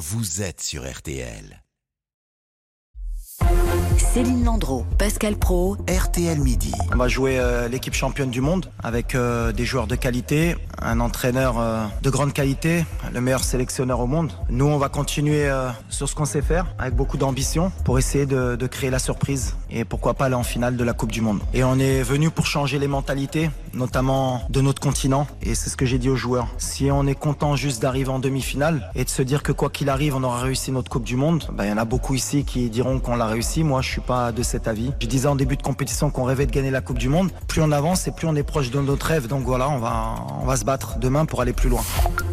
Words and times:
vous 0.00 0.40
êtes 0.40 0.62
sur 0.62 0.90
RTL. 0.90 1.62
Céline 4.12 4.44
Landreau, 4.44 4.84
Pascal 4.98 5.36
Pro, 5.36 5.76
RTL 5.88 6.40
Midi. 6.40 6.72
On 6.92 6.96
va 6.96 7.06
jouer 7.06 7.38
euh, 7.38 7.68
l'équipe 7.68 7.94
championne 7.94 8.30
du 8.30 8.40
monde 8.40 8.66
avec 8.82 9.14
euh, 9.14 9.52
des 9.52 9.64
joueurs 9.64 9.86
de 9.86 9.94
qualité, 9.94 10.56
un 10.82 10.98
entraîneur 10.98 11.60
euh, 11.60 11.84
de 12.02 12.10
grande 12.10 12.32
qualité, 12.32 12.84
le 13.12 13.20
meilleur 13.20 13.44
sélectionneur 13.44 14.00
au 14.00 14.08
monde. 14.08 14.32
Nous, 14.48 14.66
on 14.66 14.78
va 14.78 14.88
continuer 14.88 15.48
euh, 15.48 15.68
sur 15.90 16.08
ce 16.08 16.16
qu'on 16.16 16.24
sait 16.24 16.42
faire 16.42 16.66
avec 16.78 16.94
beaucoup 16.96 17.18
d'ambition 17.18 17.70
pour 17.84 18.00
essayer 18.00 18.26
de, 18.26 18.56
de 18.56 18.66
créer 18.66 18.90
la 18.90 18.98
surprise 18.98 19.54
et 19.70 19.84
pourquoi 19.84 20.14
pas 20.14 20.24
aller 20.26 20.34
en 20.34 20.42
finale 20.42 20.76
de 20.76 20.82
la 20.82 20.92
Coupe 20.92 21.12
du 21.12 21.20
Monde. 21.20 21.40
Et 21.54 21.62
on 21.62 21.78
est 21.78 22.02
venu 22.02 22.30
pour 22.30 22.46
changer 22.46 22.80
les 22.80 22.88
mentalités, 22.88 23.50
notamment 23.74 24.42
de 24.50 24.60
notre 24.60 24.80
continent. 24.80 25.28
Et 25.42 25.54
c'est 25.54 25.70
ce 25.70 25.76
que 25.76 25.86
j'ai 25.86 25.98
dit 25.98 26.08
aux 26.08 26.16
joueurs. 26.16 26.48
Si 26.58 26.90
on 26.90 27.06
est 27.06 27.14
content 27.14 27.54
juste 27.54 27.80
d'arriver 27.80 28.10
en 28.10 28.18
demi-finale 28.18 28.90
et 28.96 29.04
de 29.04 29.10
se 29.10 29.22
dire 29.22 29.44
que 29.44 29.52
quoi 29.52 29.70
qu'il 29.70 29.88
arrive, 29.88 30.16
on 30.16 30.24
aura 30.24 30.40
réussi 30.40 30.72
notre 30.72 30.90
Coupe 30.90 31.04
du 31.04 31.14
Monde, 31.14 31.44
ben, 31.52 31.64
il 31.64 31.70
y 31.70 31.72
en 31.72 31.78
a 31.78 31.84
beaucoup 31.84 32.14
ici 32.14 32.44
qui 32.44 32.70
diront 32.70 32.98
qu'on 32.98 33.14
l'a 33.14 33.26
réussi. 33.26 33.62
Moi, 33.62 33.82
je 33.82 33.88
suis 33.90 33.99
pas 34.00 34.32
de 34.32 34.42
cet 34.42 34.68
avis. 34.68 34.92
Je 35.00 35.06
disais 35.06 35.28
en 35.28 35.36
début 35.36 35.56
de 35.56 35.62
compétition 35.62 36.10
qu'on 36.10 36.24
rêvait 36.24 36.46
de 36.46 36.52
gagner 36.52 36.70
la 36.70 36.80
Coupe 36.80 36.98
du 36.98 37.08
Monde. 37.08 37.30
Plus 37.46 37.62
on 37.62 37.72
avance 37.72 38.06
et 38.08 38.10
plus 38.10 38.26
on 38.26 38.34
est 38.36 38.42
proche 38.42 38.70
de 38.70 38.80
notre 38.80 39.06
rêve. 39.06 39.26
Donc 39.26 39.44
voilà, 39.44 39.68
on 39.70 39.78
va, 39.78 40.14
on 40.42 40.46
va 40.46 40.56
se 40.56 40.64
battre 40.64 40.98
demain 40.98 41.24
pour 41.24 41.40
aller 41.40 41.52
plus 41.52 41.68
loin. 41.68 41.82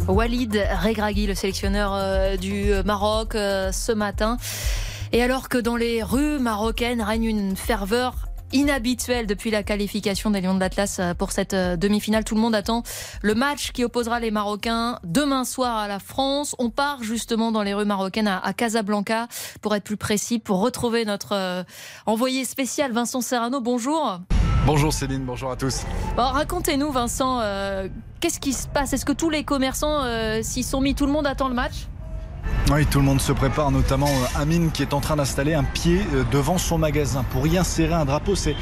Walid 0.06 0.60
Regragui, 0.82 1.26
le 1.26 1.34
sélectionneur 1.34 1.92
euh, 1.94 2.36
du 2.36 2.70
Maroc, 2.84 3.34
euh, 3.34 3.72
ce 3.72 3.92
matin. 3.92 4.36
Et 5.12 5.22
alors 5.22 5.48
que 5.48 5.58
dans 5.58 5.76
les 5.76 6.02
rues 6.02 6.38
marocaines 6.38 7.00
règne 7.00 7.24
une 7.24 7.56
ferveur 7.56 8.27
inhabituelle 8.52 9.26
depuis 9.26 9.50
la 9.50 9.62
qualification 9.62 10.30
des 10.30 10.40
Lions 10.40 10.54
de 10.54 10.60
l'Atlas 10.60 10.98
euh, 10.98 11.14
pour 11.14 11.32
cette 11.32 11.54
demi-finale. 11.54 12.24
Tout 12.24 12.34
le 12.34 12.40
monde 12.40 12.54
attend 12.54 12.82
le 13.22 13.34
match 13.34 13.72
qui 13.72 13.84
opposera 13.84 14.20
les 14.20 14.30
Marocains 14.30 14.98
demain 15.04 15.44
soir 15.44 15.76
à 15.76 15.88
la 15.88 15.98
France. 15.98 16.54
On 16.58 16.70
part 16.70 17.02
justement 17.02 17.52
dans 17.52 17.62
les 17.62 17.74
rues 17.74 17.84
marocaines 17.84 18.28
à, 18.28 18.52
Casablanca 18.52 19.28
pour 19.60 19.74
être 19.74 19.84
plus 19.84 19.96
précis, 19.96 20.38
pour 20.38 20.60
retrouver 20.60 21.04
notre 21.04 21.64
envoyé 22.06 22.44
spécial 22.44 22.92
Vincent 22.92 23.20
Serrano. 23.20 23.60
Bonjour. 23.60 24.20
Bonjour 24.68 24.92
Céline, 24.92 25.24
bonjour 25.24 25.50
à 25.50 25.56
tous. 25.56 25.84
Bon, 26.14 26.24
Racontez-nous 26.24 26.92
Vincent, 26.92 27.40
euh, 27.40 27.88
qu'est-ce 28.20 28.38
qui 28.38 28.52
se 28.52 28.68
passe? 28.68 28.92
Est-ce 28.92 29.06
que 29.06 29.12
tous 29.12 29.30
les 29.30 29.42
commerçants 29.42 30.02
euh, 30.02 30.42
s'y 30.42 30.62
sont 30.62 30.82
mis? 30.82 30.94
Tout 30.94 31.06
le 31.06 31.12
monde 31.12 31.26
attend 31.26 31.48
le 31.48 31.54
match? 31.54 31.88
Oui, 32.70 32.84
tout 32.84 32.98
le 32.98 33.04
monde 33.06 33.20
se 33.20 33.32
prépare, 33.32 33.70
notamment 33.70 34.08
euh, 34.08 34.40
Amine 34.40 34.70
qui 34.70 34.82
est 34.82 34.92
en 34.92 35.00
train 35.00 35.16
d'installer 35.16 35.54
un 35.54 35.64
pied 35.64 36.02
devant 36.30 36.58
son 36.58 36.76
magasin 36.76 37.24
pour 37.30 37.46
y 37.46 37.56
insérer 37.56 37.94
un 37.94 38.04
drapeau. 38.04 38.34
C'est, 38.34 38.56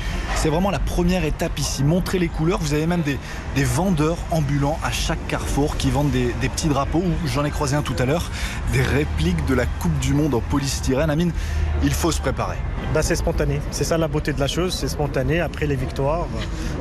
vraiment 0.48 0.70
la 0.70 0.78
première 0.78 1.24
étape 1.24 1.58
ici. 1.58 1.82
Montrer 1.82 2.20
les 2.20 2.28
couleurs. 2.28 2.60
Vous 2.60 2.72
avez 2.72 2.86
même 2.86 3.02
des, 3.02 3.18
vendeurs 3.64 4.18
ambulants 4.30 4.78
à 4.84 4.92
chaque 4.92 5.26
carrefour 5.26 5.76
qui 5.76 5.90
vendent 5.90 6.12
des, 6.12 6.32
petits 6.48 6.68
drapeaux. 6.68 7.00
Ou 7.00 7.26
j'en 7.26 7.44
ai 7.44 7.50
croisé 7.50 7.74
un 7.74 7.82
tout 7.82 7.96
à 7.98 8.04
l'heure, 8.04 8.30
des 8.72 8.80
répliques 8.80 9.44
de 9.46 9.54
la 9.54 9.66
Coupe 9.66 9.98
du 9.98 10.14
Monde 10.14 10.34
en 10.34 10.40
polystyrène. 10.40 11.10
Amine, 11.10 11.32
il 11.82 11.92
faut 11.92 12.12
se 12.12 12.20
préparer. 12.20 12.58
Ben, 12.94 13.02
c'est 13.02 13.16
spontané. 13.16 13.60
C'est 13.72 13.82
ça 13.82 13.98
la 13.98 14.06
beauté 14.06 14.32
de 14.32 14.38
la 14.38 14.46
chose. 14.46 14.72
C'est 14.72 14.86
spontané. 14.86 15.40
Après 15.40 15.66
les 15.66 15.74
victoires, 15.74 16.28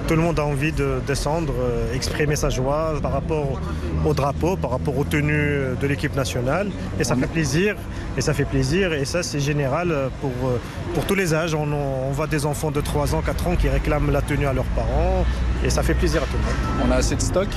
tout 0.08 0.16
le 0.16 0.22
monde 0.22 0.40
a 0.40 0.46
envie 0.46 0.72
de 0.72 1.02
descendre, 1.08 1.54
exprimer 1.96 2.36
sa 2.36 2.52
joie 2.52 2.94
par 3.02 3.14
rapport 3.14 3.60
au 4.06 4.14
drapeau, 4.14 4.58
par 4.58 4.70
rapport 4.70 4.96
aux 4.96 5.06
tenues 5.06 5.76
de 5.82 5.88
l'équipe 5.88 6.16
nationale. 6.16 6.70
Et 7.00 7.04
ça 7.04 7.16
fait 7.16 7.28
plaisir. 7.28 7.76
Et 8.18 8.22
ça 8.22 8.34
fait 8.34 8.46
plaisir. 8.46 8.94
Et 8.94 9.06
ça, 9.06 9.24
c'est 9.24 9.40
général 9.40 9.94
pour, 10.22 10.32
pour 10.94 11.06
tous 11.06 11.16
les 11.16 11.34
âges. 11.34 11.54
On, 11.54 11.72
on 11.72 12.12
voit 12.12 12.28
des 12.28 12.46
enfants 12.46 12.72
de 12.72 12.82
3 12.82 13.16
ans, 13.16 13.22
4 13.22 13.48
ans 13.48 13.56
qui 13.56 13.70
réclament 13.70 14.12
la 14.12 14.22
tenue 14.22 14.48
à 14.48 14.54
leurs 14.54 14.66
parents. 14.66 15.26
Et 15.64 15.70
ça 15.70 15.84
fait 15.84 15.94
plaisir 15.94 16.24
à 16.24 16.26
tout 16.26 16.38
le 16.38 16.44
monde. 16.44 16.88
On 16.88 16.92
a 16.92 16.98
assez 16.98 17.16
de 17.16 17.22
stock? 17.22 17.48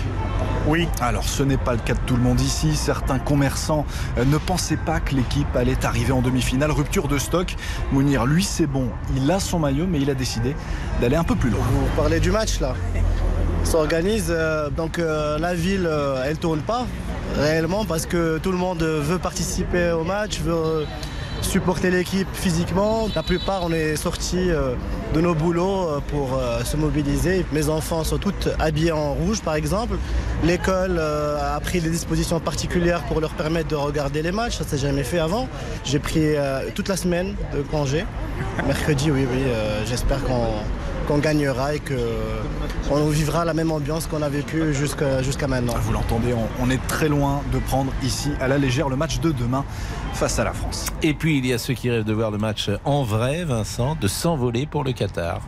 Oui. 0.66 0.86
Alors 1.00 1.24
ce 1.24 1.42
n'est 1.42 1.56
pas 1.56 1.72
le 1.72 1.78
cas 1.78 1.94
de 1.94 2.00
tout 2.00 2.16
le 2.16 2.22
monde 2.22 2.40
ici. 2.40 2.76
Certains 2.76 3.18
commerçants 3.18 3.86
ne 4.22 4.36
pensaient 4.36 4.76
pas 4.76 5.00
que 5.00 5.14
l'équipe 5.14 5.54
allait 5.56 5.82
arriver 5.86 6.12
en 6.12 6.20
demi-finale. 6.20 6.70
Rupture 6.72 7.08
de 7.08 7.16
stock. 7.16 7.54
Mounir, 7.92 8.26
lui 8.26 8.44
c'est 8.44 8.66
bon. 8.66 8.88
Il 9.16 9.30
a 9.30 9.40
son 9.40 9.60
maillot 9.60 9.86
mais 9.88 10.00
il 10.00 10.10
a 10.10 10.14
décidé 10.14 10.54
d'aller 11.00 11.16
un 11.16 11.24
peu 11.24 11.36
plus 11.36 11.48
loin. 11.48 11.64
Vous 11.72 11.86
parlez 11.96 12.20
du 12.20 12.30
match 12.30 12.60
là? 12.60 12.74
S'organise. 13.64 14.26
Euh, 14.30 14.70
donc 14.70 14.98
euh, 14.98 15.38
la 15.38 15.54
ville, 15.54 15.86
euh, 15.86 16.24
elle 16.26 16.38
tourne 16.38 16.60
pas 16.60 16.86
réellement 17.38 17.84
parce 17.84 18.06
que 18.06 18.38
tout 18.38 18.52
le 18.52 18.58
monde 18.58 18.82
veut 18.82 19.18
participer 19.18 19.90
au 19.90 20.02
match, 20.02 20.40
veut 20.40 20.86
supporter 21.42 21.90
l'équipe 21.90 22.28
physiquement. 22.32 23.08
La 23.14 23.22
plupart, 23.22 23.62
on 23.64 23.72
est 23.72 23.96
sortis 23.96 24.48
de 25.14 25.20
nos 25.20 25.34
boulots 25.34 26.00
pour 26.08 26.40
se 26.64 26.76
mobiliser. 26.76 27.46
Mes 27.52 27.68
enfants 27.68 28.02
sont 28.02 28.18
tous 28.18 28.48
habillés 28.58 28.90
en 28.90 29.12
rouge, 29.12 29.40
par 29.42 29.54
exemple. 29.54 29.98
L'école 30.42 30.98
a 30.98 31.60
pris 31.60 31.80
des 31.80 31.90
dispositions 31.90 32.40
particulières 32.40 33.04
pour 33.04 33.20
leur 33.20 33.34
permettre 33.34 33.68
de 33.68 33.76
regarder 33.76 34.20
les 34.22 34.32
matchs. 34.32 34.56
Ça 34.56 34.64
s'est 34.64 34.78
jamais 34.78 35.04
fait 35.04 35.20
avant. 35.20 35.48
J'ai 35.84 36.00
pris 36.00 36.34
toute 36.74 36.88
la 36.88 36.96
semaine 36.96 37.36
de 37.54 37.62
congé. 37.62 38.04
Mercredi, 38.66 39.12
oui, 39.12 39.24
oui. 39.30 39.42
J'espère 39.86 40.24
qu'on 40.24 40.48
qu'on 41.08 41.18
gagnera 41.18 41.74
et 41.74 41.80
qu'on 41.80 43.06
vivra 43.08 43.46
la 43.46 43.54
même 43.54 43.72
ambiance 43.72 44.06
qu'on 44.06 44.20
a 44.20 44.28
vécu 44.28 44.74
jusqu'à 44.74 45.46
maintenant. 45.48 45.72
Vous 45.80 45.92
l'entendez, 45.92 46.34
on, 46.34 46.46
on 46.62 46.68
est 46.68 46.86
très 46.86 47.08
loin 47.08 47.40
de 47.50 47.58
prendre 47.58 47.92
ici 48.02 48.30
à 48.40 48.46
la 48.46 48.58
légère 48.58 48.90
le 48.90 48.96
match 48.96 49.18
de 49.20 49.32
demain 49.32 49.64
face 50.12 50.38
à 50.38 50.44
la 50.44 50.52
France. 50.52 50.86
Et 51.02 51.14
puis 51.14 51.38
il 51.38 51.46
y 51.46 51.54
a 51.54 51.58
ceux 51.58 51.72
qui 51.72 51.88
rêvent 51.88 52.04
de 52.04 52.12
voir 52.12 52.30
le 52.30 52.36
match 52.38 52.70
en 52.84 53.04
vrai, 53.04 53.44
Vincent, 53.44 53.96
de 53.98 54.06
s'envoler 54.06 54.66
pour 54.66 54.84
le 54.84 54.92
Qatar. 54.92 55.40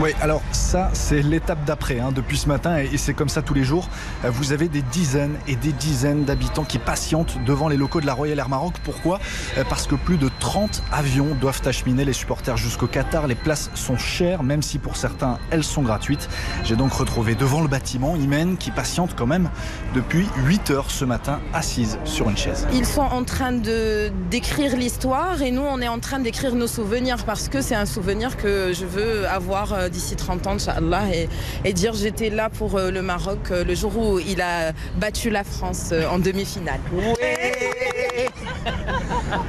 Oui, 0.00 0.10
alors 0.20 0.42
ça, 0.52 0.90
c'est 0.92 1.22
l'étape 1.22 1.64
d'après, 1.64 1.98
hein, 1.98 2.12
depuis 2.14 2.38
ce 2.38 2.46
matin, 2.46 2.78
et 2.78 2.96
c'est 2.96 3.14
comme 3.14 3.28
ça 3.28 3.42
tous 3.42 3.52
les 3.54 3.64
jours. 3.64 3.88
Vous 4.22 4.52
avez 4.52 4.68
des 4.68 4.82
dizaines 4.82 5.34
et 5.48 5.56
des 5.56 5.72
dizaines 5.72 6.22
d'habitants 6.22 6.62
qui 6.62 6.78
patientent 6.78 7.36
devant 7.44 7.66
les 7.66 7.76
locaux 7.76 8.00
de 8.00 8.06
la 8.06 8.14
Royal 8.14 8.38
Air 8.38 8.48
Maroc. 8.48 8.74
Pourquoi? 8.84 9.18
Parce 9.68 9.88
que 9.88 9.96
plus 9.96 10.16
de 10.16 10.30
30 10.38 10.84
avions 10.92 11.34
doivent 11.40 11.62
acheminer 11.64 12.04
les 12.04 12.12
supporters 12.12 12.56
jusqu'au 12.56 12.86
Qatar. 12.86 13.26
Les 13.26 13.34
places 13.34 13.72
sont 13.74 13.98
chères, 13.98 14.44
même 14.44 14.62
si 14.62 14.78
pour 14.78 14.96
certains, 14.96 15.40
elles 15.50 15.64
sont 15.64 15.82
gratuites. 15.82 16.28
J'ai 16.62 16.76
donc 16.76 16.92
retrouvé 16.92 17.34
devant 17.34 17.60
le 17.60 17.68
bâtiment 17.68 18.14
Imen 18.14 18.56
qui 18.56 18.70
patiente 18.70 19.16
quand 19.16 19.26
même 19.26 19.50
depuis 19.94 20.28
8 20.46 20.70
heures 20.70 20.92
ce 20.92 21.04
matin, 21.04 21.40
assise 21.52 21.98
sur 22.04 22.30
une 22.30 22.36
chaise. 22.36 22.68
Ils 22.72 22.86
sont 22.86 23.00
en 23.00 23.24
train 23.24 23.50
d'écrire 23.50 24.76
l'histoire 24.76 25.42
et 25.42 25.50
nous, 25.50 25.62
on 25.62 25.80
est 25.80 25.88
en 25.88 25.98
train 25.98 26.20
d'écrire 26.20 26.54
nos 26.54 26.68
souvenirs 26.68 27.24
parce 27.24 27.48
que 27.48 27.60
c'est 27.60 27.74
un 27.74 27.86
souvenir 27.86 28.36
que 28.36 28.72
je 28.72 28.84
veux 28.84 29.26
avoir 29.26 29.87
d'ici 29.88 30.16
30 30.16 30.46
ans, 30.46 30.52
Inch'Allah, 30.52 31.04
et, 31.12 31.28
et 31.64 31.72
dire 31.72 31.94
j'étais 31.94 32.30
là 32.30 32.50
pour 32.50 32.76
euh, 32.76 32.90
le 32.90 33.02
Maroc 33.02 33.38
euh, 33.50 33.64
le 33.64 33.74
jour 33.74 33.96
où 33.96 34.18
il 34.18 34.40
a 34.40 34.72
battu 34.96 35.30
la 35.30 35.44
France 35.44 35.90
euh, 35.92 36.08
en 36.08 36.18
demi-finale. 36.18 36.80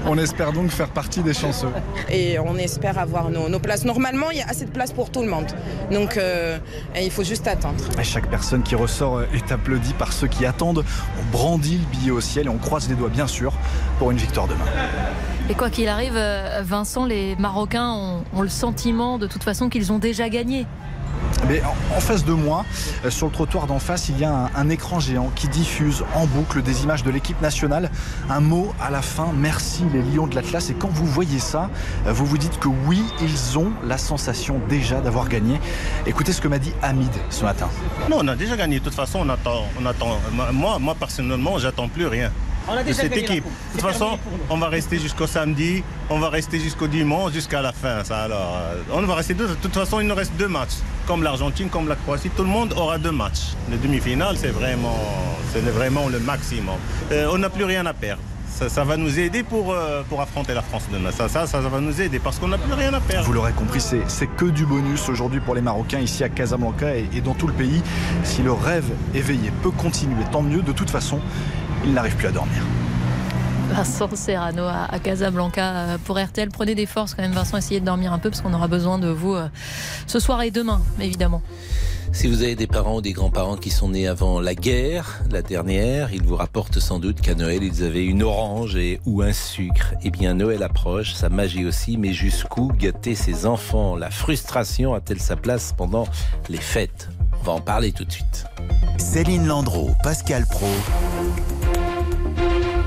On 0.06 0.18
espère 0.18 0.52
donc 0.52 0.72
faire 0.72 0.90
partie 0.90 1.22
des 1.22 1.34
chanceux. 1.34 1.70
Et 2.10 2.40
on 2.40 2.58
espère 2.58 2.98
avoir 2.98 3.30
nos, 3.30 3.50
nos 3.50 3.60
places. 3.60 3.86
Normalement, 3.86 4.32
il 4.32 4.38
y 4.38 4.42
a 4.42 4.48
assez 4.48 4.66
de 4.66 4.72
place 4.72 4.92
pour 4.92 5.12
tout 5.12 5.22
le 5.22 5.30
monde. 5.30 5.48
Donc 5.92 6.18
euh, 6.18 6.58
il 7.00 7.12
faut 7.12 7.24
juste 7.24 7.48
attendre. 7.48 7.84
Et 8.00 8.04
chaque 8.04 8.30
personne 8.30 8.64
qui 8.64 8.76
ressort 8.76 9.22
est 9.34 9.52
applaudie 9.52 9.94
par 9.94 10.14
ceux 10.14 10.28
qui 10.28 10.46
attendent. 10.46 10.84
On 11.20 11.32
brandit 11.32 11.78
le 11.78 11.98
billet 11.98 12.12
au 12.12 12.22
ciel 12.22 12.48
et 12.48 12.50
on 12.50 12.58
croise 12.58 12.90
les 12.90 12.96
doigts, 12.96 13.10
bien 13.10 13.28
sûr, 13.28 13.54
pour 13.98 14.12
une 14.12 14.18
victoire 14.18 14.48
demain. 14.48 14.66
Et 15.50 15.56
quoi 15.56 15.72
qu'il 15.72 15.88
arrive, 15.88 16.20
Vincent, 16.62 17.06
les 17.06 17.36
Marocains 17.38 17.92
ont, 17.92 18.24
ont 18.36 18.42
le 18.44 18.50
sentiment 18.50 19.18
de 19.18 19.26
toute 19.26 19.44
façon 19.44 19.68
qu'ils 19.68 19.92
ont 19.92 19.98
déjà 19.98 20.30
gagné. 20.30 20.68
Mais 21.48 21.62
en 21.96 22.00
face 22.00 22.24
de 22.24 22.34
moi, 22.34 22.66
sur 23.10 23.28
le 23.28 23.34
trottoir 23.34 23.66
d'en 23.66 23.80
face, 23.80 24.10
il 24.10 24.20
y 24.20 24.26
a 24.26 24.32
un, 24.32 24.50
un, 24.56 24.70
écran 24.70 25.00
géant 25.00 25.32
qui 25.36 25.48
diffuse 25.48 26.04
en 26.14 26.28
boucle 26.28 26.62
des 26.62 26.84
images 26.84 27.04
de 27.04 27.10
l'équipe 27.10 27.42
nationale. 27.42 27.90
Un 28.30 28.42
mot 28.42 28.74
à 28.80 28.92
la 28.92 29.02
fin, 29.02 29.32
merci 29.36 29.84
les 29.92 30.04
Lions 30.04 30.28
de 30.28 30.36
l'Atlas. 30.36 30.70
Et 30.70 30.76
quand 30.76 30.90
vous 30.90 31.06
voyez 31.06 31.40
ça, 31.40 31.70
vous 32.06 32.26
vous 32.26 32.38
dites 32.38 32.60
que 32.60 32.68
oui, 32.68 33.02
ils 33.22 33.58
ont 33.58 33.72
la 33.84 33.98
sensation 33.98 34.62
déjà 34.70 35.02
d'avoir 35.02 35.30
gagné. 35.30 35.60
Écoutez 36.06 36.31
ce 36.31 36.42
que 36.42 36.48
m'a 36.48 36.60
dit 36.60 36.74
Hamid 36.84 37.12
ce 37.31 37.44
matin. 37.44 37.70
Non, 38.10 38.18
on 38.20 38.28
a 38.28 38.36
déjà 38.36 38.56
gagné. 38.56 38.80
De 38.80 38.84
toute 38.84 38.94
façon, 38.94 39.20
on 39.24 39.30
attend. 39.30 39.64
On 39.81 39.86
attend. 39.88 40.20
Moi, 40.54 40.78
moi 40.78 40.96
personnellement, 41.00 41.58
j'attends 41.58 41.88
plus 41.88 42.06
rien 42.06 42.31
de 42.86 42.94
cette 42.94 43.16
équipe. 43.18 43.44
De 43.44 43.80
toute 43.80 43.81
façon, 43.81 44.18
on 44.50 44.57
va 44.57 44.69
rester 44.69 45.00
jusqu'au 45.00 45.28
samedi, 45.28 45.84
on 46.10 46.19
va 46.19 46.30
rester 46.30 46.60
jusqu'au 46.60 46.88
dimanche, 46.88 47.34
jusqu'à 47.34 47.62
la 47.62 47.72
fin. 47.72 48.04
Ça, 48.04 48.24
alors, 48.24 48.62
on 48.92 49.01
va 49.01 49.16
rester 49.16 49.34
deux. 49.34 49.48
De 49.48 49.54
toute 49.56 49.74
façon, 49.74 50.00
il 50.00 50.07
nous 50.07 50.16
reste 50.16 50.34
deux 50.38 50.48
matchs. 50.48 50.78
Comme 51.07 51.24
l'Argentine, 51.24 51.69
comme 51.69 51.88
la 51.88 51.95
Croatie, 51.95 52.30
tout 52.30 52.44
le 52.44 52.50
monde 52.50 52.74
aura 52.74 52.98
deux 52.98 53.12
matchs. 53.12 53.56
Le 53.69 53.78
demi-finale, 53.78 54.38
c'est 54.38 54.51
vraiment, 54.51 55.00
c'est 55.54 55.62
vraiment 55.62 56.07
le 56.07 56.19
maximum. 56.19 56.78
Euh, 57.12 57.30
on 57.31 57.38
n'a 57.39 57.50
plus 57.50 57.63
rien 57.63 57.86
à 57.86 57.94
perdre. 57.94 58.22
Ça, 58.48 58.68
ça, 58.68 58.84
va 58.84 58.98
nous 58.98 59.19
aider 59.19 59.42
pour, 59.42 59.72
euh, 59.72 60.01
pour 60.10 60.19
affronter 60.19 60.54
la 60.54 60.62
France 60.62 60.84
demain. 60.92 61.12
Ça, 61.12 61.30
ça, 61.30 61.48
ça, 61.48 61.62
ça 61.62 61.69
va 61.69 61.80
nous 61.80 62.01
aider 62.01 62.19
parce 62.19 62.39
qu'on 62.39 62.50
n'a 62.50 62.57
plus 62.57 62.74
rien 62.74 62.94
à 62.94 63.00
perdre. 63.00 63.25
Vous 63.25 63.31
l'aurez 63.31 63.54
compris, 63.54 63.80
c'est 63.80 64.28
que 64.28 64.45
du 64.45 64.66
bonus 64.66 65.07
aujourd'hui 65.07 65.39
pour 65.39 65.56
les 65.56 65.62
Marocains 65.62 66.00
ici 66.00 66.25
à 66.25 66.30
Casablanca 66.30 66.94
et, 66.94 67.07
et 67.13 67.22
dans 67.22 67.36
tout 67.36 67.48
le 67.48 67.54
pays. 67.54 67.81
Si 68.24 68.42
le 68.42 68.51
rêve 68.51 68.92
éveillé 69.16 69.51
peut 69.63 69.72
continuer, 69.72 70.25
tant 70.31 70.42
mieux. 70.42 70.62
De 70.62 70.74
toute 70.74 70.89
façon, 70.89 71.22
il 71.84 71.94
n'arrive 71.94 72.16
plus 72.16 72.28
à 72.28 72.31
dormir. 72.31 72.64
Vincent 73.72 74.10
Serrano 74.16 74.64
à 74.64 74.98
Casablanca 75.00 75.98
pour 76.06 76.20
RTL. 76.20 76.50
Prenez 76.50 76.74
des 76.74 76.88
forces 76.88 77.14
quand 77.14 77.22
même, 77.22 77.34
Vincent. 77.34 77.58
Essayez 77.58 77.80
de 77.80 77.86
dormir 77.86 78.12
un 78.12 78.20
peu 78.20 78.31
parce 78.31 78.42
qu'on 78.42 78.54
aura 78.54 78.68
besoin 78.68 78.98
de 78.98 79.10
vous 79.10 79.36
ce 80.08 80.20
soir 80.20 80.42
et 80.42 80.50
demain, 80.50 80.81
évidemment. 81.00 81.44
Si 82.12 82.28
vous 82.28 82.42
avez 82.42 82.56
des 82.56 82.66
parents 82.66 82.96
ou 82.96 83.02
des 83.02 83.14
grands-parents 83.14 83.58
qui 83.58 83.70
sont 83.70 83.90
nés 83.90 84.08
avant 84.08 84.40
la 84.40 84.56
guerre, 84.56 85.22
la 85.31 85.44
dernière, 85.44 86.12
ils 86.12 86.24
vous 86.24 86.36
rapportent 86.36 86.80
sans 86.80 86.98
doute 86.98 87.22
qu'à 87.22 87.36
Noël, 87.36 87.62
ils 87.62 87.84
avaient 87.84 88.06
une 88.06 88.24
orange 88.24 88.75
et 88.75 89.00
ou 89.06 89.22
un 89.22 89.32
sucre. 89.32 89.94
Eh 90.04 90.10
bien, 90.10 90.34
Noël 90.34 90.64
approche, 90.64 91.14
sa 91.14 91.30
magie 91.30 91.66
aussi, 91.66 91.98
mais 91.98 92.12
jusqu'où 92.12 92.72
gâter 92.75 93.14
ses 93.14 93.46
enfants? 93.46 93.96
La 93.96 94.10
frustration 94.10 94.96
a-t-elle 94.96 95.22
sa 95.22 95.36
place 95.36 95.75
pendant 95.78 96.08
les 96.50 96.58
fêtes? 96.58 97.10
On 97.42 97.44
va 97.44 97.52
en 97.52 97.62
parler 97.62 97.92
tout 97.92 98.06
de 98.06 98.12
suite. 98.12 98.46
Céline 98.98 99.46
Landreau, 99.46 99.92
Pascal 100.02 100.48
Pro. 100.48 100.66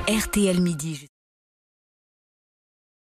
RTL 0.06 0.60
Midi. 0.60 1.11